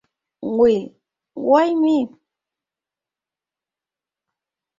Will: 0.57 0.95
"Why 1.35 1.75
Me? 1.75 2.09